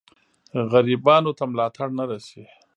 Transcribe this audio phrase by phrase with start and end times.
[0.71, 2.43] غریبانو ته ملاتړ نه رسي.